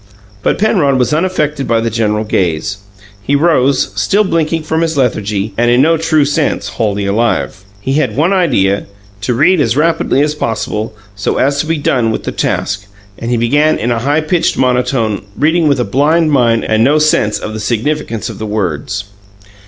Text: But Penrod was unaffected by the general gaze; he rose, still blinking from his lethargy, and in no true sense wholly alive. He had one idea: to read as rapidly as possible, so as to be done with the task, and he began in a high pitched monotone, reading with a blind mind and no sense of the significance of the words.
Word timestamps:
But 0.41 0.57
Penrod 0.57 0.97
was 0.97 1.13
unaffected 1.13 1.67
by 1.67 1.79
the 1.79 1.91
general 1.91 2.23
gaze; 2.23 2.77
he 3.21 3.35
rose, 3.35 3.91
still 3.93 4.23
blinking 4.23 4.63
from 4.63 4.81
his 4.81 4.97
lethargy, 4.97 5.53
and 5.59 5.69
in 5.69 5.79
no 5.83 5.95
true 5.95 6.25
sense 6.25 6.69
wholly 6.69 7.05
alive. 7.05 7.63
He 7.79 7.93
had 7.93 8.17
one 8.17 8.33
idea: 8.33 8.87
to 9.21 9.35
read 9.35 9.61
as 9.61 9.77
rapidly 9.77 10.21
as 10.23 10.33
possible, 10.33 10.95
so 11.15 11.37
as 11.37 11.59
to 11.59 11.67
be 11.67 11.77
done 11.77 12.09
with 12.09 12.23
the 12.23 12.31
task, 12.31 12.87
and 13.19 13.29
he 13.29 13.37
began 13.37 13.77
in 13.77 13.91
a 13.91 13.99
high 13.99 14.21
pitched 14.21 14.57
monotone, 14.57 15.21
reading 15.37 15.67
with 15.67 15.79
a 15.79 15.83
blind 15.85 16.31
mind 16.31 16.65
and 16.65 16.83
no 16.83 16.97
sense 16.97 17.37
of 17.37 17.53
the 17.53 17.59
significance 17.59 18.27
of 18.27 18.39
the 18.39 18.47
words. 18.47 19.03